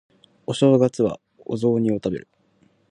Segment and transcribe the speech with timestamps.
[0.47, 2.27] お正月はお雑煮を食べる